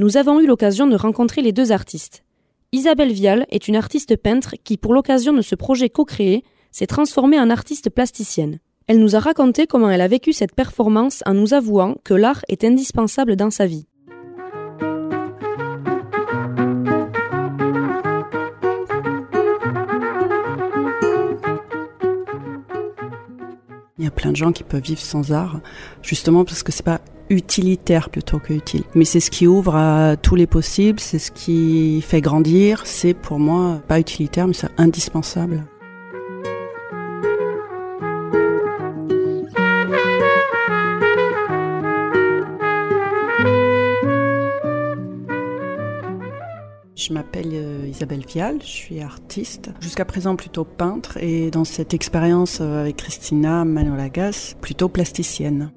[0.00, 2.24] Nous avons eu l'occasion de rencontrer les deux artistes.
[2.72, 7.38] Isabelle Vial est une artiste peintre qui, pour l'occasion de ce projet co-créé, s'est transformée
[7.38, 8.60] en artiste plasticienne.
[8.86, 12.40] Elle nous a raconté comment elle a vécu cette performance en nous avouant que l'art
[12.48, 13.84] est indispensable dans sa vie.
[23.98, 25.60] Il y a plein de gens qui peuvent vivre sans art,
[26.00, 28.82] justement parce que c'est pas utilitaire plutôt que utile.
[28.94, 32.82] Mais c'est ce qui ouvre à tous les possibles, c'est ce qui fait grandir.
[32.84, 35.64] C'est pour moi pas utilitaire, mais c'est indispensable.
[46.96, 51.94] Je m'appelle euh, Isabelle Vial, je suis artiste, jusqu'à présent plutôt peintre et dans cette
[51.94, 55.72] expérience euh, avec Christina Manolagas, plutôt plasticienne.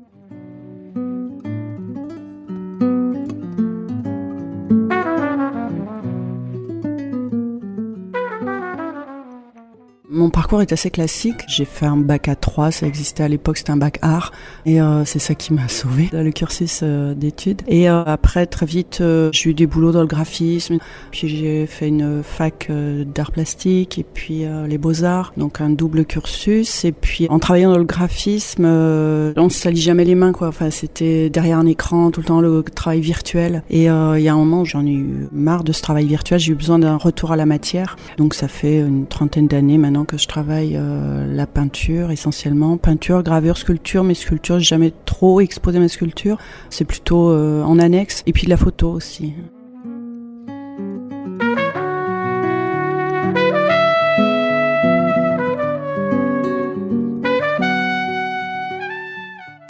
[10.54, 11.42] Parcours est assez classique.
[11.48, 14.32] J'ai fait un bac à 3, ça existait à l'époque, c'était un bac art.
[14.68, 17.64] Et euh, c'est ça qui m'a sauvé le cursus euh, d'études.
[17.68, 19.02] Et euh, après, très vite,
[19.32, 20.78] j'ai eu des boulots dans le graphisme.
[21.10, 22.70] Puis j'ai fait une fac
[23.16, 26.86] d'art plastique et puis les beaux-arts, donc un double cursus.
[26.86, 30.50] Et puis en travaillant dans le graphisme, on se salit jamais les mains, quoi.
[30.50, 33.64] Enfin, c'était derrière un écran, tout le temps le travail virtuel.
[33.72, 36.40] Et il y a un moment, j'en ai eu marre de ce travail virtuel.
[36.40, 37.98] J'ai eu besoin d'un retour à la matière.
[38.18, 42.78] Donc ça fait une trentaine d'années maintenant que je travaille euh, la peinture essentiellement.
[42.78, 44.04] Peinture, gravure, sculpture.
[44.04, 46.38] Mes sculptures, j'ai jamais trop exposé mes sculptures.
[46.70, 48.24] C'est plutôt euh, en annexe.
[48.26, 49.34] Et puis de la photo aussi.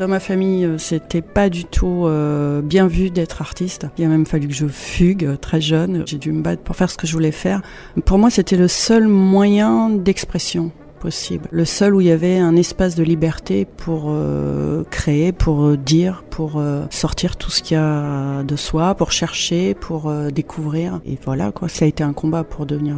[0.03, 3.87] Dans ma famille, euh, c'était pas du tout euh, bien vu d'être artiste.
[3.97, 6.03] Il a même fallu que je fugue euh, très jeune.
[6.05, 7.61] J'ai dû me battre pour faire ce que je voulais faire.
[8.03, 11.47] Pour moi, c'était le seul moyen d'expression possible.
[11.51, 14.13] Le seul où il y avait un espace de liberté pour
[14.89, 20.13] créer, pour dire, pour sortir tout ce qu'il y a de soi, pour chercher, pour
[20.33, 21.01] découvrir.
[21.05, 21.67] Et voilà, quoi.
[21.67, 22.95] Ça a été un combat pour devenir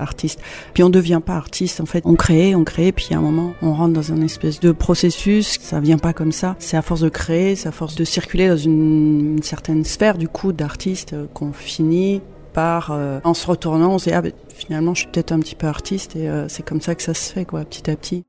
[0.00, 0.40] artiste.
[0.74, 2.02] Puis on devient pas artiste en fait.
[2.04, 5.58] On crée, on crée, puis à un moment on rentre dans un espèce de processus.
[5.60, 6.56] Ça vient pas comme ça.
[6.58, 10.28] C'est à force de créer, c'est à force de circuler dans une, certaine sphère du
[10.28, 12.20] coup d'artiste euh, qu'on finit
[12.52, 15.40] par euh, en se retournant, on se dit ah, ben, finalement je suis peut-être un
[15.40, 17.96] petit peu artiste et euh, c'est comme ça que ça se fait quoi, petit à
[17.96, 18.24] petit.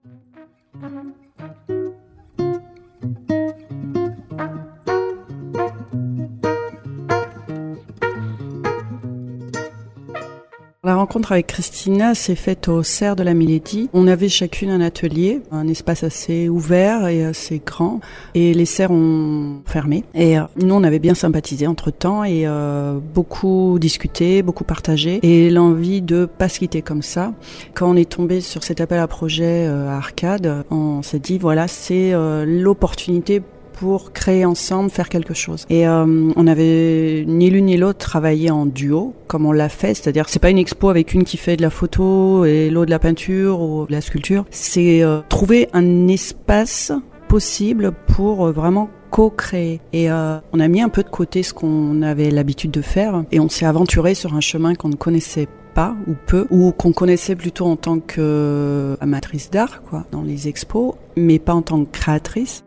[11.02, 13.90] Rencontre avec Christina s'est faite au Cerf de la Mélodie.
[13.92, 18.02] On avait chacune un atelier, un espace assez ouvert et assez grand.
[18.36, 20.04] Et les serres ont fermé.
[20.14, 25.20] Et euh, nous, on avait bien sympathisé entre temps et euh, beaucoup discuté, beaucoup partagé.
[25.24, 27.34] Et l'envie de pas se quitter comme ça.
[27.74, 31.40] Quand on est tombé sur cet appel à projet euh, à Arcade, on s'est dit,
[31.40, 32.12] voilà, c'est
[32.46, 33.42] l'opportunité
[33.82, 35.66] pour créer ensemble, faire quelque chose.
[35.72, 39.96] Et euh, on avait ni l'une ni l'autre travaillé en duo, comme on l'a fait,
[39.96, 42.92] c'est-à-dire c'est pas une expo avec une qui fait de la photo et l'autre de
[42.92, 44.46] la peinture ou de la sculpture.
[44.52, 46.92] C'est euh, trouver un espace
[47.28, 49.82] possible pour euh, vraiment co-créer.
[49.94, 53.42] Et on a mis un peu de côté ce qu'on avait l'habitude de faire et
[53.42, 57.36] on s'est aventuré sur un chemin qu'on ne connaissait pas ou peu, ou qu'on connaissait
[57.36, 62.64] plutôt en tant qu'amatrice d'art, quoi, dans les expos, mais pas en tant que créatrice.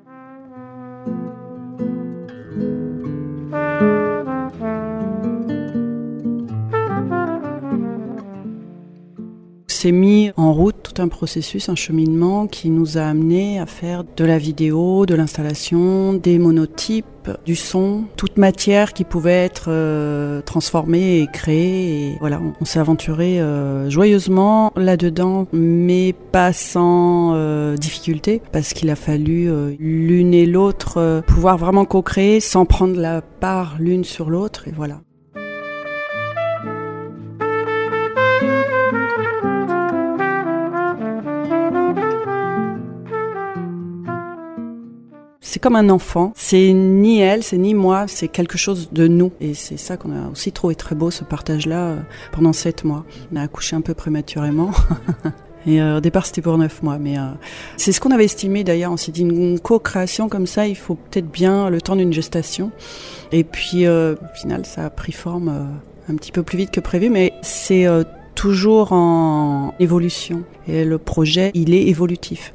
[9.84, 14.02] S'est mis en route tout un processus, un cheminement qui nous a amené à faire
[14.16, 20.40] de la vidéo, de l'installation, des monotypes, du son, toute matière qui pouvait être euh,
[20.40, 22.12] transformée et créée.
[22.12, 28.88] Et voilà, on, s'est aventuré euh, joyeusement là-dedans, mais pas sans euh, difficulté, parce qu'il
[28.88, 34.66] a fallu l'une et l'autre pouvoir vraiment co-créer sans prendre la part l'une sur l'autre.
[34.66, 35.00] Et voilà.
[45.54, 46.32] C'est comme un enfant.
[46.34, 49.30] C'est ni elle, c'est ni moi, c'est quelque chose de nous.
[49.40, 51.96] Et c'est ça qu'on a aussi trouvé très beau, ce partage-là, euh,
[52.32, 53.04] pendant sept mois.
[53.32, 54.72] On a accouché un peu prématurément.
[55.68, 56.98] Et euh, au départ, c'était pour neuf mois.
[56.98, 57.28] Mais euh,
[57.76, 58.90] c'est ce qu'on avait estimé d'ailleurs.
[58.90, 62.72] On s'est dit une co-création comme ça, il faut peut-être bien le temps d'une gestation.
[63.30, 65.68] Et puis, au final, ça a pris forme
[66.08, 67.10] un petit peu plus vite que prévu.
[67.10, 67.86] Mais c'est
[68.34, 70.42] toujours en évolution.
[70.66, 72.52] Et le projet, il est évolutif.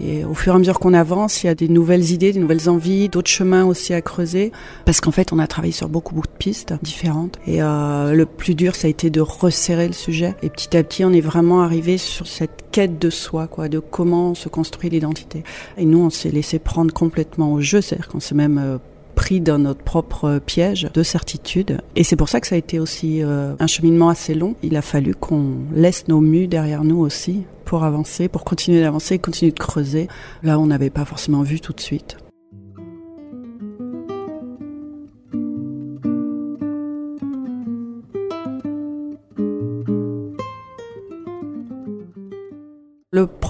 [0.00, 2.40] Et au fur et à mesure qu'on avance, il y a des nouvelles idées, des
[2.40, 4.52] nouvelles envies, d'autres chemins aussi à creuser.
[4.84, 7.38] Parce qu'en fait, on a travaillé sur beaucoup, beaucoup de pistes différentes.
[7.46, 10.34] Et euh, le plus dur, ça a été de resserrer le sujet.
[10.42, 13.78] Et petit à petit, on est vraiment arrivé sur cette quête de soi, quoi, de
[13.78, 15.44] comment se construit l'identité.
[15.76, 18.78] Et nous, on s'est laissé prendre complètement au jeu, c'est-à-dire qu'on s'est même euh,
[19.14, 21.82] pris dans notre propre piège de certitude.
[21.94, 24.54] Et c'est pour ça que ça a été aussi euh, un cheminement assez long.
[24.62, 29.20] Il a fallu qu'on laisse nos mus derrière nous aussi pour avancer, pour continuer d'avancer,
[29.20, 30.08] continuer de creuser.
[30.42, 32.16] Là, on n'avait pas forcément vu tout de suite.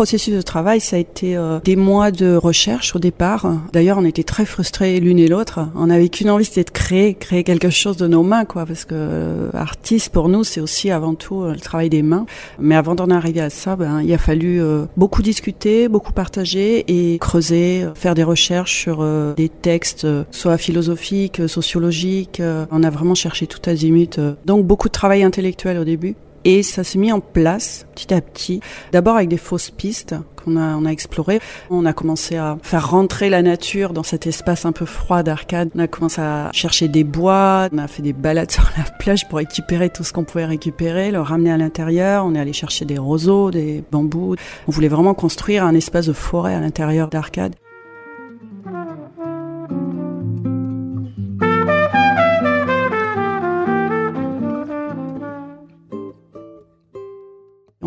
[0.01, 3.47] Processus de travail, ça a été euh, des mois de recherche au départ.
[3.75, 5.61] D'ailleurs, on était très frustrés l'une et l'autre.
[5.75, 8.65] On avait qu'une envie, c'était de créer, créer quelque chose de nos mains, quoi.
[8.65, 12.25] Parce que euh, artiste, pour nous, c'est aussi avant tout euh, le travail des mains.
[12.59, 14.63] Mais avant d'en arriver à ça, ben, il a fallu
[14.97, 19.05] beaucoup discuter, beaucoup partager et creuser, faire des recherches sur
[19.37, 22.41] des textes, soit philosophiques, sociologiques.
[22.71, 24.19] on a vraiment cherché tout azimut.
[24.47, 26.17] Donc beaucoup de travail intellectuel au début.
[26.45, 28.61] Et ça s'est mis en place petit à petit,
[28.93, 31.41] d'abord avec des fausses pistes qu'on a, on a explorées.
[31.69, 35.71] On a commencé à faire rentrer la nature dans cet espace un peu froid d'arcade.
[35.75, 39.29] On a commencé à chercher des bois, on a fait des balades sur la plage
[39.29, 42.25] pour récupérer tout ce qu'on pouvait récupérer, le ramener à l'intérieur.
[42.25, 44.37] On est allé chercher des roseaux, des bambous.
[44.67, 47.55] On voulait vraiment construire un espace de forêt à l'intérieur d'arcade.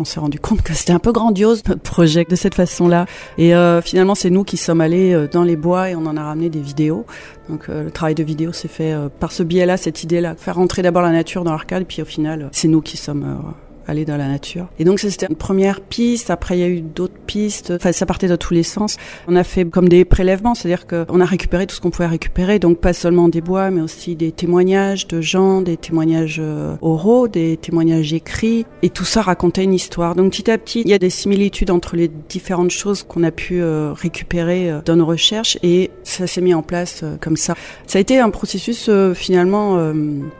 [0.04, 3.06] On s'est rendu compte que c'était un peu grandiose notre projet de cette façon-là.
[3.38, 6.18] Et euh, finalement, c'est nous qui sommes allés euh, dans les bois et on en
[6.18, 7.06] a ramené des vidéos.
[7.48, 10.82] Donc euh, le travail de vidéo s'est fait par ce biais-là, cette idée-là, faire rentrer
[10.82, 13.54] d'abord la nature dans l'arcade, puis au final, c'est nous qui sommes
[13.86, 14.66] aller dans la nature.
[14.78, 16.30] Et donc c'était une première piste.
[16.30, 17.72] Après il y a eu d'autres pistes.
[17.76, 18.96] Enfin ça partait de tous les sens.
[19.28, 22.58] On a fait comme des prélèvements, c'est-à-dire qu'on a récupéré tout ce qu'on pouvait récupérer.
[22.58, 27.28] Donc pas seulement des bois, mais aussi des témoignages de gens, des témoignages euh, oraux,
[27.28, 28.66] des témoignages écrits.
[28.82, 30.14] Et tout ça racontait une histoire.
[30.14, 33.30] Donc petit à petit il y a des similitudes entre les différentes choses qu'on a
[33.30, 37.54] pu euh, récupérer euh, dans nos recherches et ça s'est mis en place comme ça.
[37.86, 39.76] Ça a été un processus finalement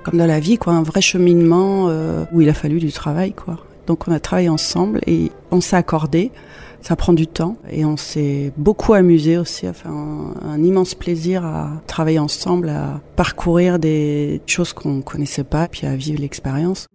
[0.03, 1.91] comme dans la vie, quoi, un vrai cheminement
[2.33, 3.34] où il a fallu du travail.
[3.87, 6.33] Donc on a travaillé ensemble et on s'est accordé.
[6.81, 11.81] Ça prend du temps et on s'est beaucoup amusé aussi, enfin un, immense plaisir à
[11.87, 16.87] travailler ensemble, à parcourir des choses qu'on connaissait pas, puis à vivre l'expérience.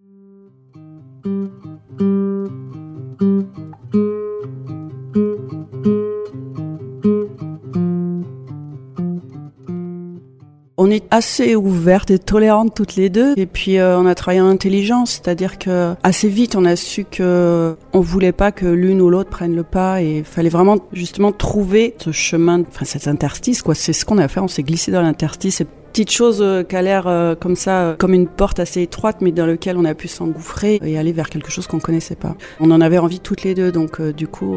[10.80, 13.34] On est assez ouvertes et tolérantes toutes les deux.
[13.36, 17.04] Et puis euh, on a travaillé en intelligence, c'est-à-dire que assez vite on a su
[17.04, 20.78] que on voulait pas que l'une ou l'autre prenne le pas et il fallait vraiment
[20.94, 23.74] justement trouver ce chemin, enfin cet interstice quoi.
[23.74, 25.56] C'est ce qu'on a fait, on s'est glissé dans l'interstice.
[25.56, 29.18] Cette petite chose euh, qui a l'air euh, comme ça, comme une porte assez étroite,
[29.20, 32.34] mais dans lequel on a pu s'engouffrer et aller vers quelque chose qu'on connaissait pas.
[32.58, 34.56] On en avait envie toutes les deux, donc du coup.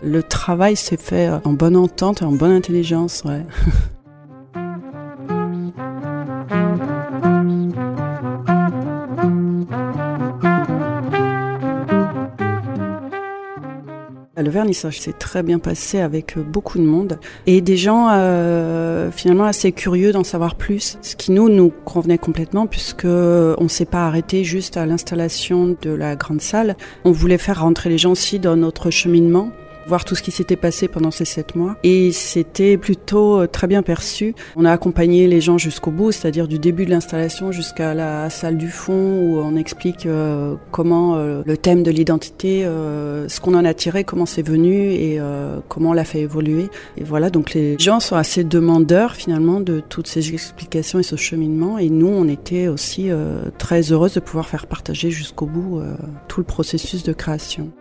[0.00, 3.42] Le travail s'est fait en bonne entente et en bonne intelligence, ouais.
[14.58, 19.44] vernissage s'est très bien passé avec euh, beaucoup de monde et des gens euh, finalement
[19.44, 24.08] assez curieux d'en savoir plus, ce qui nous nous convenait complètement puisque on s'est pas
[24.08, 26.76] arrêté juste à l'installation de la grande salle.
[27.04, 29.52] On voulait faire rentrer les gens aussi dans notre cheminement
[29.88, 31.76] voir tout ce qui s'était passé pendant ces sept mois.
[31.82, 34.34] Et c'était plutôt euh, très bien perçu.
[34.54, 38.58] On a accompagné les gens jusqu'au bout, c'est-à-dire du début de l'installation jusqu'à la salle
[38.58, 43.64] du fond où on explique euh, comment euh, le thème de l'identité, ce qu'on en
[43.64, 45.18] a tiré, comment c'est venu et
[45.68, 46.68] comment on l'a fait évoluer.
[46.96, 51.16] Et voilà, donc les gens sont assez demandeurs finalement de toutes ces explications et ce
[51.16, 51.78] cheminement.
[51.78, 53.08] Et nous, on était aussi
[53.56, 55.80] très heureuses de pouvoir faire partager jusqu'au bout
[56.28, 57.72] tout le processus de création.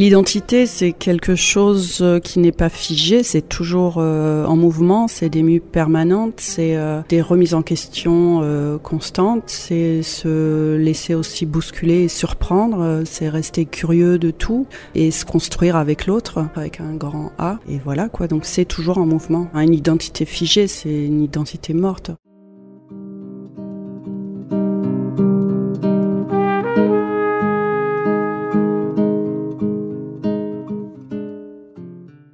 [0.00, 5.28] L'identité, c'est quelque chose euh, qui n'est pas figé, c'est toujours euh, en mouvement, c'est
[5.28, 8.40] des mues permanentes, c'est euh, des remises en question
[8.82, 15.26] constantes, c'est se laisser aussi bousculer et surprendre, c'est rester curieux de tout et se
[15.26, 17.58] construire avec l'autre, avec un grand A.
[17.68, 19.50] Et voilà quoi, donc c'est toujours en mouvement.
[19.52, 22.12] Une identité figée, c'est une identité morte.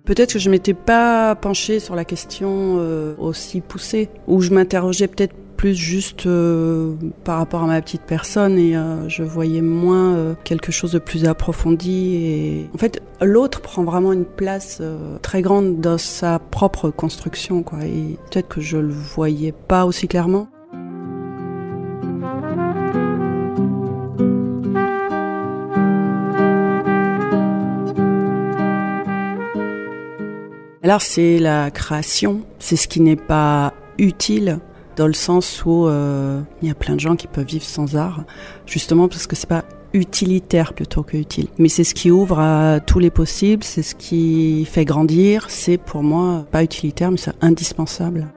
[0.07, 5.09] Peut-être que je m'étais pas penchée sur la question euh, aussi poussée, ou je m'interrogeais
[5.09, 6.95] peut-être plus juste euh,
[7.25, 11.25] par rapport à ma petite personne et euh, je voyais moins quelque chose de plus
[11.25, 14.83] approfondi et en fait l'autre prend vraiment une place
[15.23, 17.87] très grande dans sa propre construction quoi.
[17.87, 20.49] Et peut-être que je le voyais pas aussi clairement
[30.87, 34.61] Alors c'est la création, c'est ce qui n'est pas utile
[34.95, 37.97] dans le sens où euh, il y a plein de gens qui peuvent vivre sans
[37.97, 38.23] art,
[38.66, 39.64] justement parce que c'est pas
[39.95, 41.49] utilitaire plutôt que utile.
[41.59, 45.76] Mais c'est ce qui ouvre à tous les possibles, c'est ce qui fait grandir, c'est
[45.76, 48.28] pour moi pas utilitaire mais c'est indispensable.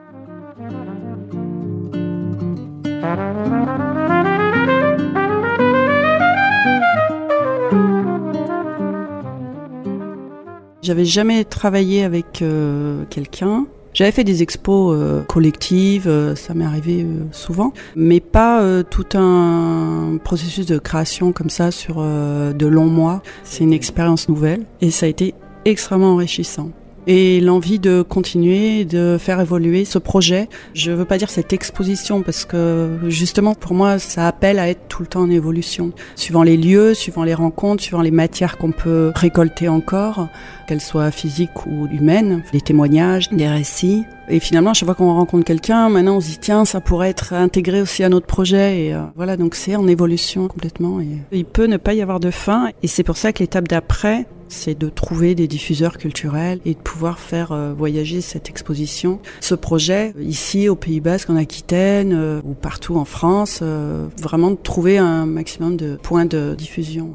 [10.89, 13.67] J'avais jamais travaillé avec euh, quelqu'un.
[13.93, 20.17] J'avais fait des expos euh, collectives, euh, ça m'est arrivé souvent, mais pas tout un
[20.23, 23.21] processus de création comme ça sur de longs mois.
[23.43, 26.71] C'est une expérience nouvelle et ça a été extrêmement enrichissant
[27.09, 30.47] et l'envie de continuer, de faire évoluer ce projet.
[30.75, 34.87] Je veux pas dire cette exposition parce que justement pour moi ça appelle à être
[34.89, 38.71] tout le temps en évolution, suivant les lieux, suivant les rencontres, suivant les matières qu'on
[38.71, 40.27] peut récolter encore,
[40.67, 44.03] qu'elles soient physiques ou humaines, des témoignages, des récits.
[44.29, 47.33] Et finalement, chaque fois qu'on rencontre quelqu'un, maintenant on se dit tiens, ça pourrait être
[47.33, 48.85] intégré aussi à notre projet.
[48.85, 50.99] Et euh, voilà, donc c'est en évolution complètement.
[51.31, 52.69] Il peut ne pas y avoir de fin.
[52.83, 56.79] Et c'est pour ça que l'étape d'après, c'est de trouver des diffuseurs culturels et de
[56.79, 59.19] pouvoir faire euh, voyager cette exposition.
[59.39, 64.51] Ce projet, ici au Pays Basque, en Aquitaine euh, ou partout en France, euh, vraiment
[64.51, 67.13] de trouver un maximum de points de diffusion.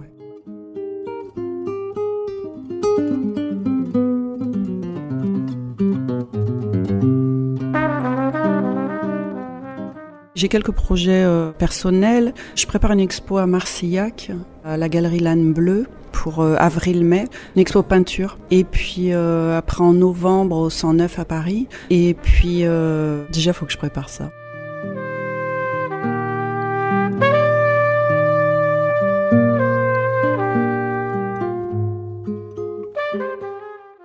[10.37, 11.25] J'ai quelques projets
[11.59, 12.35] personnels.
[12.55, 14.31] Je prépare une expo à Marcillac,
[14.65, 15.87] à la galerie L'Anne Bleue
[16.25, 18.39] pour euh, avril-mai, une expo peinture.
[18.51, 21.69] Et puis euh, après en novembre au 109 à Paris.
[21.91, 24.31] Et puis euh, déjà, faut que je prépare ça.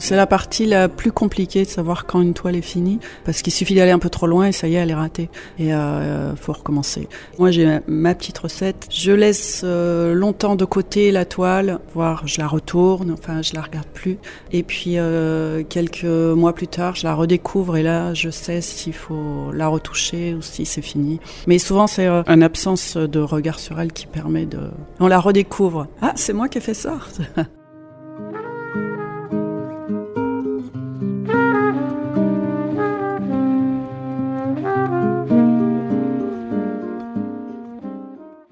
[0.09, 3.53] C'est la partie la plus compliquée de savoir quand une toile est finie, parce qu'il
[3.53, 5.29] suffit d'aller un peu trop loin et ça y est, elle est ratée.
[5.59, 7.07] Et euh, faut recommencer.
[7.37, 8.87] Moi, j'ai ma petite recette.
[8.89, 13.61] Je laisse euh, longtemps de côté la toile, voire je la retourne, enfin, je la
[13.61, 14.17] regarde plus.
[14.51, 18.93] Et puis euh, quelques mois plus tard, je la redécouvre et là, je sais s'il
[18.93, 21.19] faut la retoucher ou si c'est fini.
[21.45, 24.71] Mais souvent, c'est euh, une absence de regard sur elle qui permet de.
[24.99, 25.85] On la redécouvre.
[26.01, 26.97] Ah, c'est moi qui ai fait ça.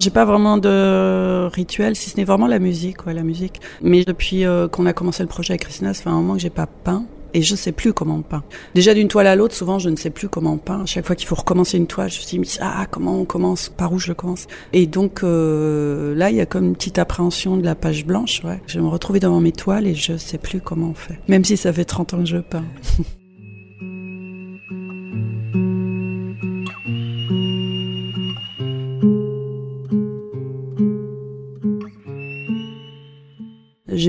[0.08, 3.60] J'ai pas vraiment de rituel, si ce n'est vraiment la musique, ouais, la musique.
[3.82, 6.38] Mais depuis euh, qu'on a commencé le projet avec Christina, ça fait un moment que
[6.38, 7.04] j'ai pas peint.
[7.34, 8.42] Et je sais plus comment on peint.
[8.74, 10.86] Déjà d'une toile à l'autre, souvent je ne sais plus comment on peint.
[10.86, 13.92] chaque fois qu'il faut recommencer une toile, je me dis ah comment on commence, par
[13.92, 14.46] où je commence?
[14.72, 18.42] Et donc euh, là, il y a comme une petite appréhension de la page blanche.
[18.44, 18.62] Ouais.
[18.66, 21.20] Je vais me retrouver devant mes toiles et je sais plus comment on fait.
[21.28, 22.64] Même si ça fait 30 ans que je peins.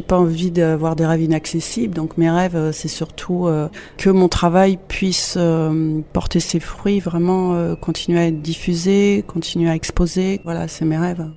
[0.10, 4.28] pas envie d'avoir des rêves inaccessibles, donc mes rêves, euh, c'est surtout euh, que mon
[4.28, 10.42] travail puisse euh, porter ses fruits, vraiment continuer à être diffusé, continuer à exposer.
[10.44, 11.30] Voilà, c'est mes rêves.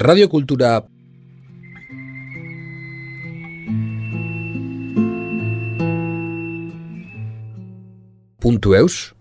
[0.00, 0.86] Radio Cultura
[8.52, 9.14] Ponteus